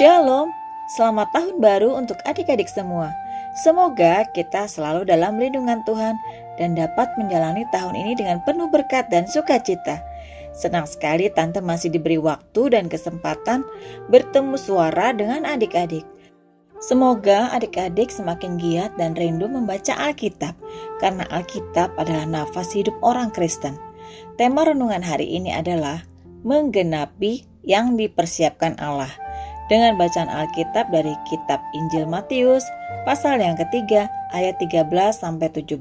Shalom, 0.00 0.48
selamat 0.96 1.28
tahun 1.28 1.60
baru 1.60 1.92
untuk 1.92 2.16
adik-adik 2.24 2.72
semua. 2.72 3.12
Semoga 3.60 4.24
kita 4.32 4.64
selalu 4.64 5.04
dalam 5.04 5.36
lindungan 5.36 5.84
Tuhan 5.84 6.16
dan 6.56 6.72
dapat 6.72 7.12
menjalani 7.20 7.68
tahun 7.68 7.92
ini 7.92 8.16
dengan 8.16 8.40
penuh 8.48 8.72
berkat 8.72 9.12
dan 9.12 9.28
sukacita. 9.28 10.00
Senang 10.56 10.88
sekali 10.88 11.28
Tante 11.28 11.60
masih 11.60 11.92
diberi 11.92 12.16
waktu 12.16 12.72
dan 12.72 12.88
kesempatan 12.88 13.60
bertemu 14.08 14.56
suara 14.56 15.12
dengan 15.12 15.44
adik-adik. 15.44 16.08
Semoga 16.80 17.52
adik-adik 17.52 18.08
semakin 18.08 18.56
giat 18.56 18.96
dan 18.96 19.12
rindu 19.12 19.52
membaca 19.52 19.92
Alkitab, 20.00 20.56
karena 21.04 21.28
Alkitab 21.28 21.92
adalah 22.00 22.24
nafas 22.24 22.72
hidup 22.72 22.96
orang 23.04 23.28
Kristen. 23.36 23.76
Tema 24.40 24.64
renungan 24.64 25.04
hari 25.04 25.28
ini 25.28 25.52
adalah 25.52 26.00
menggenapi 26.40 27.44
yang 27.68 28.00
dipersiapkan 28.00 28.80
Allah 28.80 29.12
dengan 29.70 29.94
bacaan 29.94 30.26
Alkitab 30.26 30.90
dari 30.90 31.14
kitab 31.30 31.62
Injil 31.72 32.04
Matius 32.10 32.66
pasal 33.06 33.38
yang 33.38 33.54
ketiga 33.54 34.10
ayat 34.34 34.58
13 34.58 34.90
sampai 35.14 35.48
17. 35.54 35.78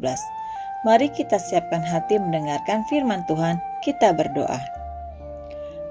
Mari 0.88 1.12
kita 1.12 1.36
siapkan 1.36 1.84
hati 1.84 2.22
mendengarkan 2.22 2.88
firman 2.88 3.26
Tuhan, 3.28 3.60
kita 3.84 4.16
berdoa. 4.16 4.62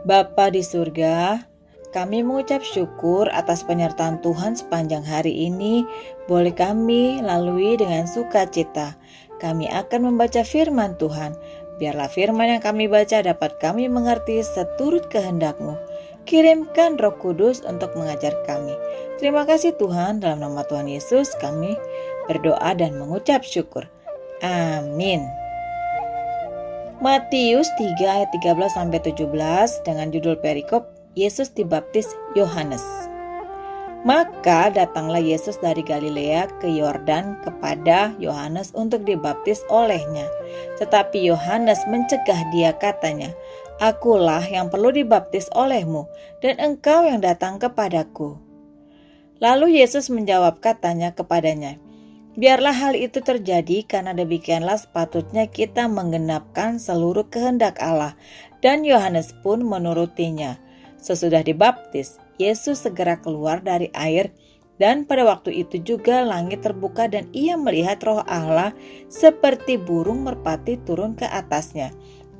Bapa 0.08 0.48
di 0.48 0.64
surga, 0.64 1.44
kami 1.92 2.24
mengucap 2.24 2.64
syukur 2.64 3.28
atas 3.32 3.64
penyertaan 3.64 4.20
Tuhan 4.24 4.56
sepanjang 4.56 5.04
hari 5.04 5.32
ini. 5.48 5.84
Boleh 6.24 6.52
kami 6.52 7.20
lalui 7.20 7.76
dengan 7.76 8.08
sukacita. 8.08 8.96
Kami 9.40 9.68
akan 9.68 10.12
membaca 10.12 10.40
firman 10.40 10.96
Tuhan. 10.96 11.36
Biarlah 11.76 12.08
firman 12.08 12.58
yang 12.58 12.62
kami 12.64 12.88
baca 12.88 13.20
dapat 13.20 13.56
kami 13.60 13.88
mengerti 13.88 14.40
seturut 14.40 15.08
kehendak-Mu. 15.08 15.87
Kirimkan 16.28 17.00
Roh 17.00 17.16
Kudus 17.16 17.64
untuk 17.64 17.96
mengajar 17.96 18.36
kami. 18.44 18.76
Terima 19.16 19.48
kasih 19.48 19.72
Tuhan, 19.80 20.20
dalam 20.20 20.44
nama 20.44 20.60
Tuhan 20.60 20.84
Yesus 20.84 21.32
kami 21.40 21.72
berdoa 22.28 22.76
dan 22.76 23.00
mengucap 23.00 23.40
syukur. 23.40 23.88
Amin. 24.44 25.24
Matius 27.00 27.72
3 27.80 27.96
ayat 28.04 28.28
13 28.44 28.60
sampai 28.76 29.00
17 29.00 29.24
dengan 29.88 30.12
judul 30.12 30.36
perikop 30.36 30.92
Yesus 31.16 31.48
dibaptis 31.48 32.12
Yohanes. 32.36 32.84
Maka 34.04 34.68
datanglah 34.70 35.24
Yesus 35.24 35.56
dari 35.58 35.80
Galilea 35.80 36.46
ke 36.60 36.68
Yordan 36.68 37.40
kepada 37.40 38.12
Yohanes 38.20 38.70
untuk 38.76 39.02
dibaptis 39.08 39.64
olehnya. 39.72 40.28
Tetapi 40.76 41.24
Yohanes 41.24 41.80
mencegah 41.88 42.40
dia 42.52 42.76
katanya, 42.76 43.32
Akulah 43.78 44.42
yang 44.42 44.74
perlu 44.74 44.90
dibaptis 44.90 45.46
olehmu, 45.54 46.10
dan 46.42 46.58
engkau 46.58 47.06
yang 47.06 47.22
datang 47.22 47.62
kepadaku. 47.62 48.34
Lalu 49.38 49.78
Yesus 49.78 50.10
menjawab 50.10 50.58
katanya 50.58 51.14
kepadanya, 51.14 51.78
Biarlah 52.38 52.70
hal 52.70 52.94
itu 52.94 53.18
terjadi 53.18 53.82
karena 53.82 54.14
demikianlah 54.14 54.78
sepatutnya 54.78 55.50
kita 55.50 55.90
menggenapkan 55.90 56.78
seluruh 56.78 57.26
kehendak 57.26 57.82
Allah. 57.82 58.14
Dan 58.62 58.86
Yohanes 58.86 59.34
pun 59.42 59.62
menurutinya. 59.66 60.54
Sesudah 61.02 61.42
dibaptis, 61.42 62.22
Yesus 62.38 62.86
segera 62.86 63.18
keluar 63.18 63.58
dari 63.62 63.90
air 63.90 64.30
dan 64.78 65.02
pada 65.02 65.26
waktu 65.26 65.66
itu 65.66 65.82
juga 65.82 66.22
langit 66.22 66.62
terbuka 66.62 67.10
dan 67.10 67.26
ia 67.34 67.58
melihat 67.58 67.98
roh 68.06 68.22
Allah 68.30 68.70
seperti 69.10 69.74
burung 69.74 70.22
merpati 70.22 70.78
turun 70.86 71.18
ke 71.18 71.26
atasnya. 71.26 71.90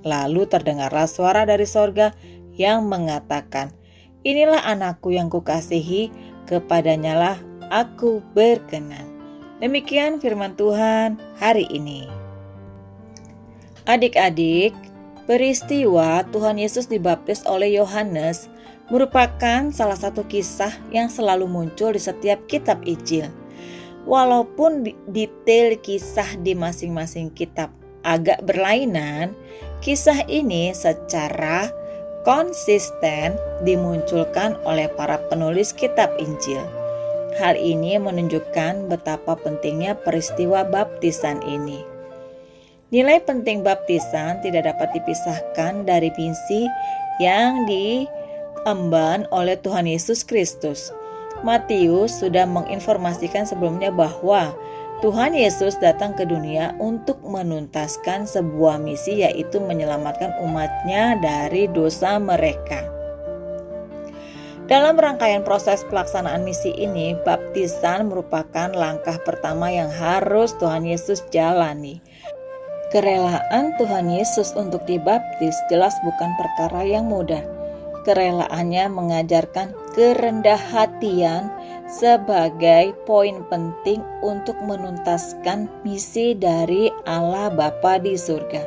Lalu 0.09 0.49
terdengarlah 0.49 1.05
suara 1.05 1.45
dari 1.45 1.69
sorga 1.69 2.17
yang 2.57 2.89
mengatakan, 2.89 3.77
Inilah 4.25 4.65
anakku 4.65 5.13
yang 5.13 5.29
kukasihi, 5.29 6.09
kepadanya 6.49 7.15
lah 7.15 7.37
aku 7.69 8.25
berkenan. 8.33 9.05
Demikian 9.61 10.19
firman 10.19 10.57
Tuhan 10.57 11.21
hari 11.37 11.69
ini. 11.69 12.09
Adik-adik, 13.85 14.73
peristiwa 15.29 16.25
Tuhan 16.33 16.57
Yesus 16.57 16.89
dibaptis 16.89 17.45
oleh 17.45 17.77
Yohanes 17.77 18.49
merupakan 18.89 19.69
salah 19.69 19.97
satu 19.97 20.25
kisah 20.25 20.73
yang 20.89 21.13
selalu 21.13 21.45
muncul 21.45 21.93
di 21.93 22.01
setiap 22.01 22.41
kitab 22.49 22.81
Injil. 22.89 23.29
Walaupun 24.09 24.89
detail 25.13 25.77
kisah 25.85 26.41
di 26.41 26.57
masing-masing 26.57 27.29
kitab 27.37 27.69
agak 28.09 28.41
berlainan, 28.49 29.37
kisah 29.79 30.27
ini 30.27 30.75
secara 30.75 31.71
konsisten 32.27 33.39
dimunculkan 33.63 34.59
oleh 34.67 34.91
para 34.99 35.17
penulis 35.31 35.71
kitab 35.73 36.13
Injil. 36.19 36.63
Hal 37.39 37.55
ini 37.55 37.95
menunjukkan 38.03 38.91
betapa 38.91 39.39
pentingnya 39.39 39.95
peristiwa 39.95 40.67
baptisan 40.67 41.39
ini. 41.47 41.87
Nilai 42.89 43.21
penting 43.23 43.63
baptisan 43.63 44.41
tidak 44.43 44.75
dapat 44.75 44.97
dipisahkan 44.97 45.85
dari 45.85 46.09
misi 46.17 46.67
yang 47.21 47.69
diemban 47.69 49.29
oleh 49.31 49.61
Tuhan 49.61 49.87
Yesus 49.87 50.25
Kristus. 50.25 50.91
Matius 51.47 52.19
sudah 52.19 52.49
menginformasikan 52.49 53.47
sebelumnya 53.47 53.95
bahwa 53.95 54.51
Tuhan 54.99 55.31
Yesus 55.31 55.79
datang 55.79 56.11
ke 56.19 56.27
dunia 56.27 56.75
untuk 56.83 57.23
menuntaskan 57.23 58.27
sebuah 58.27 58.83
misi 58.83 59.23
yaitu 59.23 59.63
menyelamatkan 59.63 60.35
umatnya 60.43 61.15
dari 61.23 61.71
dosa 61.71 62.19
mereka. 62.19 62.83
Dalam 64.67 64.99
rangkaian 64.99 65.47
proses 65.47 65.87
pelaksanaan 65.87 66.43
misi 66.43 66.75
ini, 66.75 67.15
baptisan 67.23 68.11
merupakan 68.11 68.75
langkah 68.75 69.17
pertama 69.23 69.71
yang 69.71 69.87
harus 69.87 70.59
Tuhan 70.59 70.83
Yesus 70.83 71.23
jalani. 71.31 72.03
Kerelaan 72.91 73.79
Tuhan 73.79 74.11
Yesus 74.11 74.51
untuk 74.59 74.83
dibaptis 74.83 75.55
jelas 75.71 75.95
bukan 76.03 76.35
perkara 76.35 76.83
yang 76.83 77.07
mudah. 77.07 77.47
Kerelaannya 78.03 78.91
mengajarkan 78.91 79.79
kerendah 79.95 80.59
hatian 80.59 81.55
sebagai 81.89 82.93
poin 83.09 83.41
penting 83.49 84.05
untuk 84.21 84.61
menuntaskan 84.61 85.73
misi 85.89 86.37
dari 86.37 86.93
Allah 87.09 87.49
Bapa 87.49 87.97
di 87.97 88.13
surga. 88.13 88.61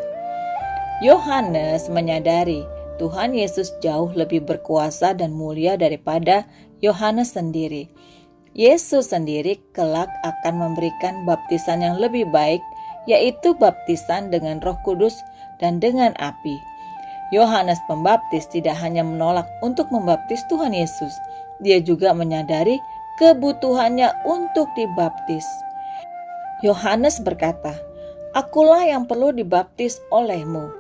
Yohanes 1.06 1.86
menyadari 1.86 2.66
Tuhan 2.98 3.38
Yesus 3.38 3.70
jauh 3.82 4.10
lebih 4.18 4.42
berkuasa 4.46 5.14
dan 5.14 5.38
mulia 5.38 5.78
daripada 5.78 6.50
Yohanes 6.82 7.38
sendiri. 7.38 7.94
Yesus 8.58 9.14
sendiri 9.14 9.62
kelak 9.72 10.10
akan 10.26 10.58
memberikan 10.58 11.22
baptisan 11.24 11.86
yang 11.86 12.02
lebih 12.02 12.26
baik, 12.34 12.62
yaitu 13.06 13.54
baptisan 13.54 14.34
dengan 14.34 14.58
Roh 14.66 14.78
Kudus 14.82 15.14
dan 15.62 15.78
dengan 15.78 16.18
api. 16.18 16.58
Yohanes 17.32 17.80
Pembaptis 17.88 18.50
tidak 18.50 18.76
hanya 18.82 19.06
menolak 19.06 19.48
untuk 19.64 19.88
membaptis 19.88 20.44
Tuhan 20.52 20.76
Yesus, 20.76 21.16
dia 21.62 21.78
juga 21.80 22.12
menyadari 22.12 22.82
kebutuhannya 23.22 24.10
untuk 24.26 24.66
dibaptis. 24.74 25.46
Yohanes 26.66 27.22
berkata, 27.22 27.78
"Akulah 28.34 28.82
yang 28.82 29.06
perlu 29.06 29.30
dibaptis 29.30 30.02
olehmu." 30.10 30.74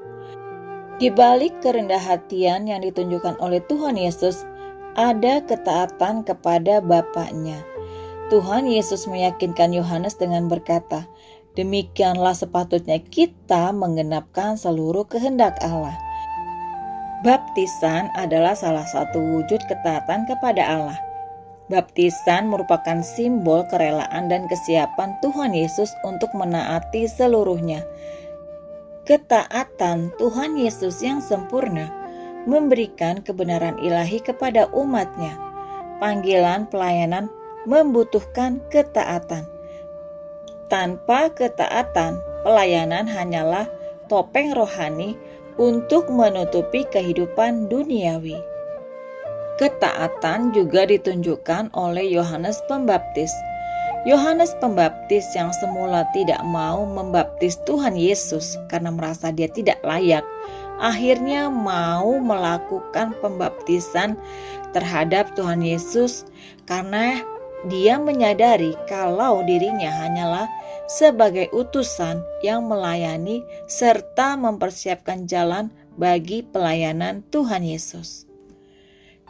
Di 0.97 1.13
balik 1.13 1.61
kerendah 1.61 2.01
hatian 2.01 2.65
yang 2.65 2.81
ditunjukkan 2.81 3.37
oleh 3.37 3.61
Tuhan 3.69 3.93
Yesus, 3.93 4.41
ada 4.97 5.45
ketaatan 5.45 6.25
kepada 6.25 6.81
Bapaknya. 6.81 7.61
Tuhan 8.33 8.65
Yesus 8.65 9.05
meyakinkan 9.05 9.69
Yohanes 9.69 10.17
dengan 10.17 10.49
berkata, 10.49 11.05
"Demikianlah 11.53 12.33
sepatutnya 12.33 12.97
kita 13.05 13.69
menggenapkan 13.69 14.57
seluruh 14.57 15.05
kehendak 15.05 15.61
Allah." 15.61 15.93
Baptisan 17.21 18.09
adalah 18.17 18.57
salah 18.57 18.89
satu 18.89 19.21
wujud 19.21 19.61
ketaatan 19.69 20.25
kepada 20.25 20.65
Allah. 20.65 21.10
Baptisan 21.71 22.51
merupakan 22.51 22.99
simbol 22.99 23.63
kerelaan 23.71 24.27
dan 24.27 24.43
kesiapan 24.51 25.15
Tuhan 25.23 25.55
Yesus 25.55 25.95
untuk 26.03 26.27
menaati 26.35 27.07
seluruhnya. 27.07 27.87
Ketaatan 29.07 30.11
Tuhan 30.19 30.59
Yesus 30.59 30.99
yang 30.99 31.23
sempurna 31.23 31.87
memberikan 32.43 33.23
kebenaran 33.23 33.79
ilahi 33.79 34.19
kepada 34.19 34.67
umatnya. 34.75 35.31
Panggilan 36.03 36.67
pelayanan 36.67 37.31
membutuhkan 37.63 38.59
ketaatan. 38.67 39.47
Tanpa 40.67 41.31
ketaatan, 41.31 42.19
pelayanan 42.43 43.07
hanyalah 43.07 43.71
topeng 44.11 44.51
rohani 44.51 45.15
untuk 45.55 46.11
menutupi 46.11 46.83
kehidupan 46.83 47.71
duniawi. 47.71 48.50
Ketaatan 49.61 50.57
juga 50.57 50.89
ditunjukkan 50.89 51.77
oleh 51.77 52.09
Yohanes 52.09 52.57
Pembaptis. 52.65 53.29
Yohanes 54.09 54.57
Pembaptis 54.57 55.21
yang 55.37 55.53
semula 55.53 56.01
tidak 56.17 56.41
mau 56.49 56.81
membaptis 56.81 57.61
Tuhan 57.69 57.93
Yesus 57.93 58.57
karena 58.73 58.89
merasa 58.89 59.29
dia 59.29 59.45
tidak 59.45 59.77
layak, 59.85 60.25
akhirnya 60.81 61.53
mau 61.53 62.17
melakukan 62.17 63.13
pembaptisan 63.21 64.17
terhadap 64.73 65.29
Tuhan 65.37 65.61
Yesus 65.61 66.25
karena 66.65 67.21
dia 67.69 68.01
menyadari 68.01 68.73
kalau 68.89 69.45
dirinya 69.45 69.93
hanyalah 69.93 70.49
sebagai 70.89 71.53
utusan 71.53 72.25
yang 72.41 72.65
melayani 72.65 73.45
serta 73.69 74.33
mempersiapkan 74.41 75.29
jalan 75.29 75.69
bagi 76.01 76.41
pelayanan 76.41 77.21
Tuhan 77.29 77.61
Yesus. 77.61 78.30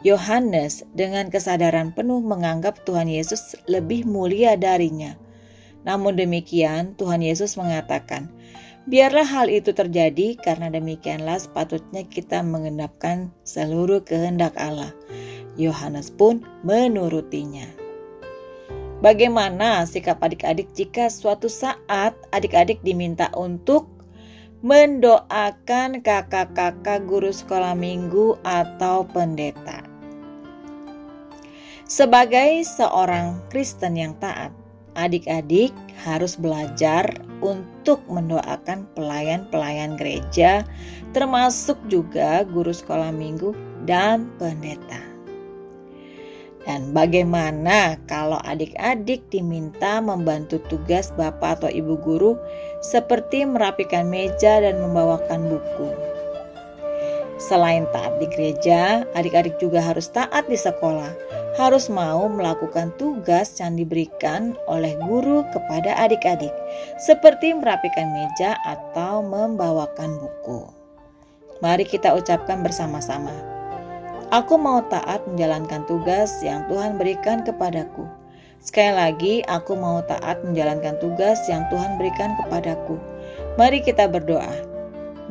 Yohanes 0.02 0.82
dengan 0.98 1.30
kesadaran 1.30 1.94
penuh 1.94 2.18
menganggap 2.18 2.82
Tuhan 2.82 3.06
Yesus 3.06 3.54
lebih 3.70 4.02
mulia 4.02 4.58
darinya. 4.58 5.14
Namun 5.86 6.18
demikian, 6.18 6.98
Tuhan 6.98 7.22
Yesus 7.22 7.54
mengatakan, 7.54 8.26
"Biarlah 8.90 9.22
hal 9.22 9.46
itu 9.46 9.70
terjadi, 9.70 10.34
karena 10.42 10.74
demikianlah 10.74 11.38
sepatutnya 11.38 12.02
kita 12.02 12.42
mengendapkan 12.42 13.30
seluruh 13.46 14.02
kehendak 14.02 14.58
Allah." 14.58 14.90
Yohanes 15.54 16.10
pun 16.10 16.42
menurutinya. 16.66 17.66
Bagaimana 19.02 19.86
sikap 19.86 20.18
adik-adik 20.18 20.70
jika 20.74 21.10
suatu 21.10 21.46
saat 21.46 22.14
adik-adik 22.34 22.82
diminta 22.82 23.30
untuk 23.38 23.86
mendoakan 24.62 26.02
kakak-kakak 26.02 27.02
guru 27.06 27.30
sekolah 27.34 27.74
minggu 27.74 28.38
atau 28.46 29.06
pendeta? 29.10 29.91
Sebagai 31.92 32.64
seorang 32.64 33.36
Kristen 33.52 34.00
yang 34.00 34.16
taat, 34.16 34.48
adik-adik 34.96 35.76
harus 36.08 36.40
belajar 36.40 37.04
untuk 37.44 38.00
mendoakan 38.08 38.88
pelayan-pelayan 38.96 40.00
gereja, 40.00 40.64
termasuk 41.12 41.76
juga 41.92 42.48
guru 42.48 42.72
sekolah 42.72 43.12
minggu 43.12 43.52
dan 43.84 44.32
pendeta. 44.40 45.04
Dan 46.64 46.96
bagaimana 46.96 48.00
kalau 48.08 48.40
adik-adik 48.40 49.28
diminta 49.28 50.00
membantu 50.00 50.64
tugas 50.72 51.12
bapak 51.12 51.60
atau 51.60 51.68
ibu 51.68 52.00
guru 52.00 52.40
seperti 52.80 53.44
merapikan 53.44 54.08
meja 54.08 54.64
dan 54.64 54.80
membawakan 54.80 55.44
buku? 55.44 55.92
Selain 57.36 57.84
taat 57.92 58.16
di 58.16 58.24
gereja, 58.32 59.04
adik-adik 59.12 59.60
juga 59.60 59.84
harus 59.84 60.08
taat 60.08 60.48
di 60.48 60.56
sekolah 60.56 61.31
harus 61.56 61.92
mau 61.92 62.28
melakukan 62.32 62.92
tugas 62.96 63.60
yang 63.60 63.76
diberikan 63.76 64.56
oleh 64.64 64.96
guru 65.04 65.44
kepada 65.52 65.92
adik-adik, 66.00 66.52
seperti 66.96 67.52
merapikan 67.52 68.08
meja 68.16 68.56
atau 68.64 69.20
membawakan 69.20 70.16
buku. 70.16 70.64
Mari 71.60 71.84
kita 71.84 72.16
ucapkan 72.16 72.64
bersama-sama. 72.64 73.32
Aku 74.32 74.56
mau 74.56 74.80
taat 74.88 75.20
menjalankan 75.28 75.84
tugas 75.84 76.40
yang 76.40 76.64
Tuhan 76.72 76.96
berikan 76.96 77.44
kepadaku. 77.44 78.08
Sekali 78.64 78.94
lagi, 78.96 79.34
aku 79.44 79.76
mau 79.76 80.00
taat 80.08 80.40
menjalankan 80.40 80.96
tugas 81.04 81.36
yang 81.52 81.68
Tuhan 81.68 82.00
berikan 82.00 82.32
kepadaku. 82.40 82.96
Mari 83.60 83.84
kita 83.84 84.08
berdoa. 84.08 84.71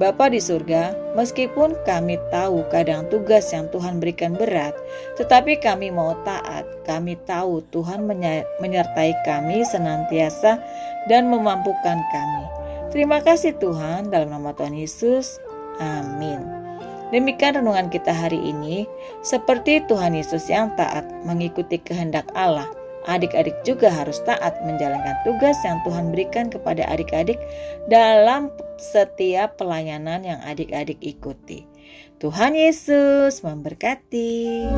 Bapa 0.02 0.34
di 0.34 0.42
surga, 0.42 1.14
meskipun 1.14 1.78
kami 1.86 2.18
tahu 2.34 2.66
kadang 2.74 3.06
tugas 3.14 3.54
yang 3.54 3.70
Tuhan 3.70 4.02
berikan 4.02 4.34
berat, 4.34 4.74
tetapi 5.22 5.62
kami 5.62 5.94
mau 5.94 6.18
taat. 6.26 6.66
Kami 6.90 7.14
tahu 7.30 7.62
Tuhan 7.70 8.10
menyertai 8.58 9.14
kami 9.22 9.62
senantiasa 9.62 10.58
dan 11.06 11.30
memampukan 11.30 12.02
kami. 12.02 12.44
Terima 12.90 13.22
kasih 13.22 13.54
Tuhan 13.62 14.10
dalam 14.10 14.34
nama 14.34 14.58
Tuhan 14.58 14.74
Yesus. 14.74 15.38
Amin. 15.78 16.42
Demikian 17.14 17.62
renungan 17.62 17.94
kita 17.94 18.10
hari 18.10 18.42
ini, 18.42 18.90
seperti 19.22 19.86
Tuhan 19.86 20.18
Yesus 20.18 20.50
yang 20.50 20.74
taat 20.82 21.06
mengikuti 21.22 21.78
kehendak 21.78 22.26
Allah 22.34 22.81
adik-adik 23.10 23.56
juga 23.66 23.90
harus 23.90 24.22
taat 24.22 24.58
menjalankan 24.66 25.18
tugas 25.26 25.58
yang 25.66 25.82
Tuhan 25.82 26.14
berikan 26.14 26.52
kepada 26.52 26.86
adik-adik 26.92 27.40
dalam 27.90 28.54
setiap 28.78 29.58
pelayanan 29.58 30.26
yang 30.26 30.40
adik-adik 30.46 30.98
ikuti. 31.02 31.66
Tuhan 32.22 32.54
Yesus 32.54 33.42
memberkati. 33.42 34.70